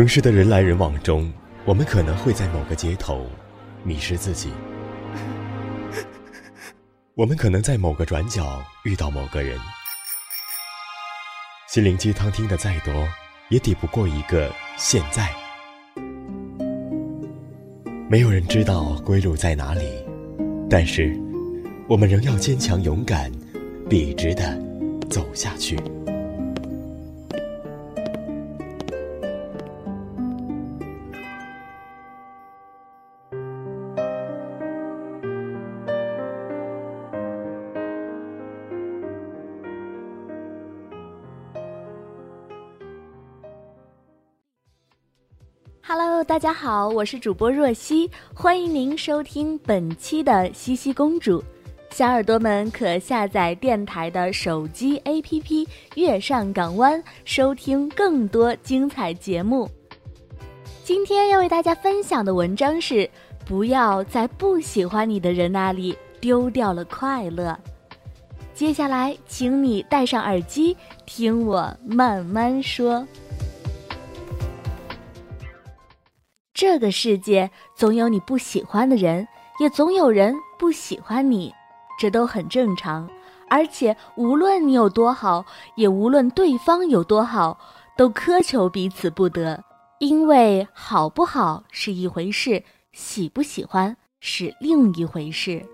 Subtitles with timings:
[0.00, 1.30] 城市的人来人往中，
[1.66, 3.26] 我们可能会在某个街头
[3.84, 4.48] 迷失自己；
[7.14, 9.58] 我们可能在某个转角遇到某个人。
[11.68, 13.06] 心灵鸡汤听得再多，
[13.50, 15.28] 也抵不过一个现在。
[18.08, 20.02] 没有人知道归路在哪里，
[20.70, 21.14] 但是
[21.86, 23.30] 我们仍要坚强勇敢，
[23.86, 24.58] 笔直的
[25.10, 25.78] 走下去。
[45.92, 51.42] Hello，大家好，我是主播若曦，欢迎您收听本期的西西公主。
[51.90, 55.42] 小耳朵们可下载电台的手机 APP
[55.96, 59.68] 《月上港湾》，收听更多精彩节目。
[60.84, 63.10] 今天要为大家分享的文章是：
[63.44, 67.58] 不要在不喜欢你的人那里丢掉了快乐。
[68.54, 73.04] 接下来，请你戴上耳机，听我慢慢说。
[76.60, 79.26] 这个世界总有你不喜欢的人，
[79.60, 81.50] 也总有人不喜欢你，
[81.98, 83.08] 这都很正常。
[83.48, 85.42] 而且无论你有多好，
[85.74, 87.58] 也无论对方有多好，
[87.96, 89.64] 都苛求彼此不得。
[90.00, 95.64] 因为好不好是一回事，喜不喜欢是另一回事。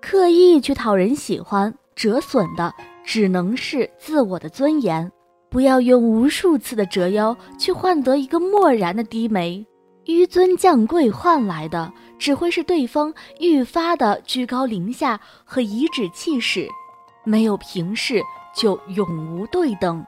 [0.00, 5.12] 刻意去讨人喜欢，折损的只能是自我的尊严。
[5.48, 9.64] 不要用无数次的折腰去换得一个漠然的低眉。
[10.10, 16.68] 纡尊降贵换来的，只会是对方愈发的居高临下和颐指气使。
[17.24, 18.22] 没有平视，
[18.54, 20.04] 就永无对等。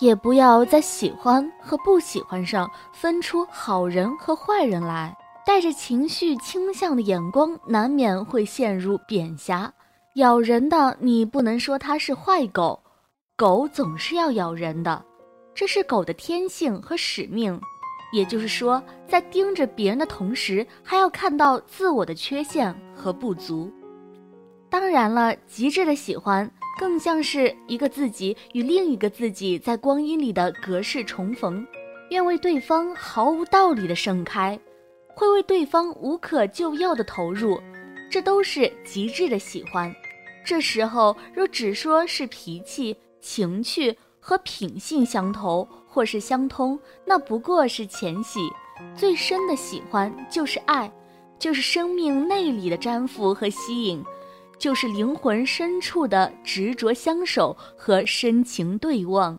[0.00, 9.72] 也不要在喜欢和不喜欢上分出好人和坏人来，带着情绪倾向的眼光，难免会陷入贬狭。
[10.14, 12.80] 咬人的，你不能说它是坏狗，
[13.36, 15.04] 狗总是要咬人的，
[15.54, 17.60] 这是狗的天性和使命。
[18.12, 23.70] 也就是说，在盯着别人的同时，还要看到自我的缺陷和不足。
[24.70, 31.66] 当然了，极致的喜欢更像是一个自己与另一个自己在光阴里的隔世重逢，
[32.10, 34.58] 愿为对方毫无道理的盛开，
[35.14, 37.60] 会为对方无可救药的投入，
[38.10, 39.94] 这都是极致的喜欢。
[40.44, 43.94] 这时候若只说是脾气、情趣
[44.28, 45.66] 和品性相投。
[45.90, 48.38] 或是相通，那不过是浅喜；
[48.94, 50.88] 最深的喜欢就是爱，
[51.38, 54.04] 就是生命内里的粘附和吸引，
[54.58, 59.36] 就是灵魂深处的执着相守和深情对望。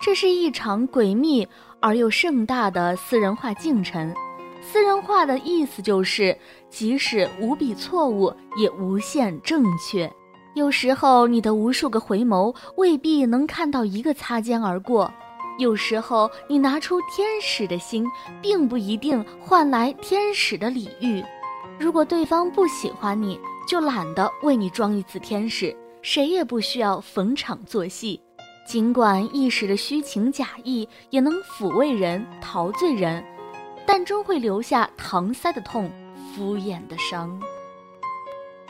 [0.00, 1.46] 这是一场诡秘
[1.80, 4.14] 而又盛大的私人化进程。
[4.62, 6.34] 私人化的意思就是，
[6.70, 10.10] 即使无比错误，也无限正确。
[10.54, 15.12] 有时候，你的无数个回眸未必能看到一个擦肩而过。
[15.58, 18.06] 有时候，你拿出天使的心，
[18.42, 21.24] 并不一定换来天使的礼遇。
[21.78, 28.20] 如果对方不喜欢你，就懒得为你装一次天使，谁也不需要逢场作戏。
[28.66, 33.24] 尽管一时的虚情假意也能抚慰人、陶醉人，
[33.86, 35.90] 但终会留下搪塞的痛、
[36.34, 37.40] 敷衍的伤。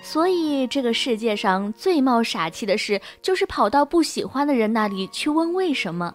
[0.02, 6.12] 所以，这个世界上最冒傻气的事，就是跑到不喜欢的人那里去问为什么。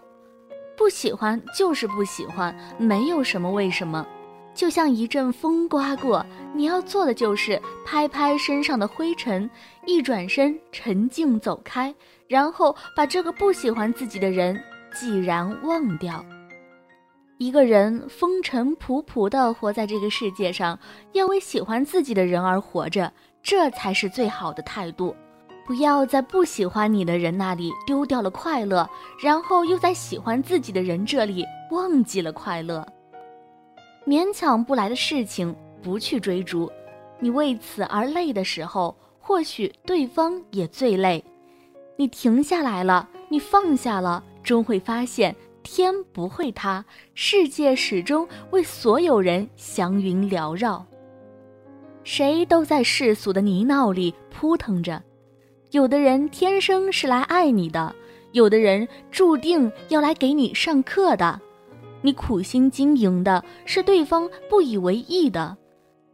[0.77, 4.05] 不喜欢就是不喜欢，没有什么为什么。
[4.53, 9.49] 就像一阵风刮过，你要做的就是拍拍身上的灰尘，
[9.85, 11.93] 一转身沉静走开，
[12.27, 14.61] 然后把这个不喜欢自己的人
[14.93, 16.23] 既然忘掉。
[17.37, 20.77] 一个人风尘仆仆地活在这个世界上，
[21.13, 23.13] 要为喜欢自己的人而活着，
[23.47, 25.15] 这才是最好的态度。
[25.65, 28.89] 不要在不喜欢你的人那里丢掉了快乐，
[29.23, 32.85] 然后又在喜欢自己的人这里忘记了快乐。
[34.05, 36.69] 勉强不来的事情不去追逐，
[37.19, 41.23] 你为此而累的时候，或许对方也最累。
[41.95, 45.33] 你停下来了，你放下了，终会发现
[45.63, 46.83] 天不会塌，
[47.13, 50.85] 世界始终为所有人祥云缭绕。
[52.07, 55.03] 谁都在世俗的泥淖里扑腾着。
[55.71, 57.93] 有的人天生是来爱你的，
[58.31, 61.37] 有的人注定要来给你上课的。
[62.01, 65.57] 你苦心经营的是对方不以为意的，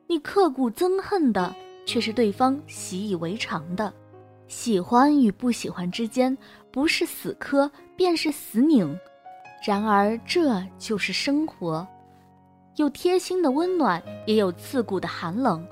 [0.07, 1.55] 你刻骨憎恨的
[1.85, 3.93] 却是对方习以为常的。
[4.47, 6.35] 喜欢与不喜欢之间，
[6.71, 8.97] 不是死磕便是死拧。
[9.63, 11.87] 然而，这就是生活，
[12.77, 15.63] 有贴心的温暖，也有刺骨的寒冷，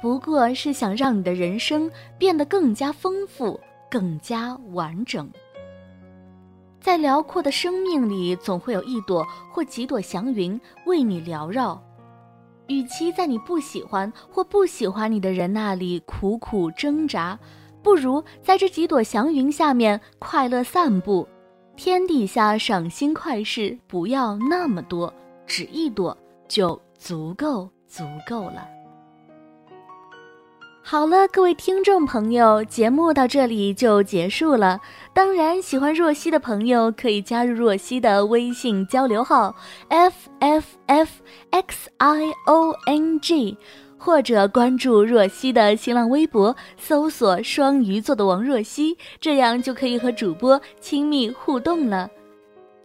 [0.00, 3.60] 不过是想让你的人生变得更加丰富，
[3.90, 5.30] 更加完整。
[6.80, 11.80] 在辽阔的生命里，总会有一朵或几朵祥云为你缭绕。
[12.68, 17.38] 与其在你不喜欢或不喜欢你的人那里苦苦挣扎，
[17.82, 21.28] 不如在这几朵祥云下面快乐散步。
[21.76, 25.12] 天底下赏心快事不要那么多，
[25.46, 26.16] 只一朵
[26.46, 28.79] 就足够足够了。
[30.90, 34.80] 好了，各位听众朋友，节目到这里就结束了。
[35.14, 39.54] 当然，喜欢若曦的朋友可以加入若曦的微信交流号
[39.86, 43.56] f f f x i o n g，
[43.96, 52.10] 或者关注若曦的新浪微博，搜索“双鱼座的王若曦”，这样就可以和主播亲密互动了。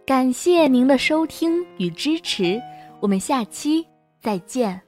[0.06, 2.62] 感谢您的收听与支持，
[3.00, 3.84] 我们下期
[4.22, 4.85] 再见。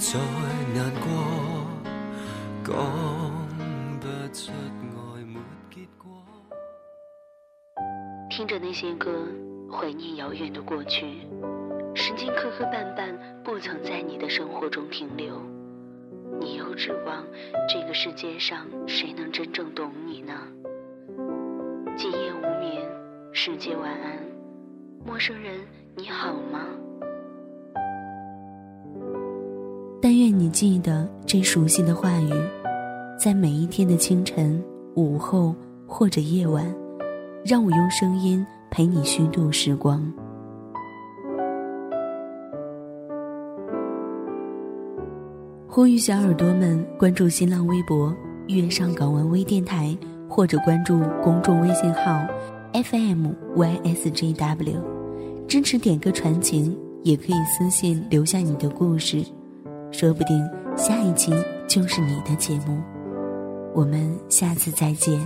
[0.00, 0.18] 再
[0.72, 1.08] 难过，
[2.64, 2.72] 讲
[4.00, 5.40] 不出爱没
[5.70, 6.08] 结果。
[8.30, 9.26] 听着那些歌，
[9.70, 11.26] 怀念遥远的过去，
[11.94, 13.12] 时间磕磕绊绊，
[13.42, 15.42] 不曾在你的生活中停留。
[16.40, 17.24] 你又指望
[17.68, 20.32] 这个世界上谁能真正懂你呢？
[21.96, 22.86] 今夜无眠，
[23.32, 24.18] 世界晚安，
[25.04, 25.66] 陌生人
[25.96, 26.60] 你好吗？
[30.00, 32.30] 但愿你记得这熟悉的话语，
[33.18, 34.62] 在每一天的清晨、
[34.94, 35.52] 午后
[35.86, 36.72] 或者夜晚，
[37.44, 40.00] 让我用声音陪你虚度时光。
[45.66, 48.14] 呼吁小耳朵们关注新浪微博
[48.46, 49.98] “月上港湾微电台”，
[50.30, 52.24] 或者关注公众微信号
[52.72, 54.80] “FMYSJW”，
[55.48, 59.24] 支持点歌传情，也可以私信留下你的故事。
[59.90, 61.32] 说不定下一期
[61.66, 62.80] 就是你的节目，
[63.74, 65.18] 我们下次再见。